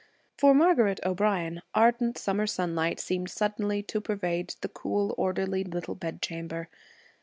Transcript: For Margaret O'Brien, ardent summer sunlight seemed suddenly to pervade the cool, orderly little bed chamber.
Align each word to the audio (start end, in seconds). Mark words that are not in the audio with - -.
For 0.35 0.55
Margaret 0.55 0.99
O'Brien, 1.05 1.61
ardent 1.75 2.17
summer 2.17 2.47
sunlight 2.47 2.99
seemed 2.99 3.29
suddenly 3.29 3.83
to 3.83 4.01
pervade 4.01 4.55
the 4.61 4.69
cool, 4.69 5.13
orderly 5.15 5.63
little 5.63 5.93
bed 5.93 6.23
chamber. 6.23 6.69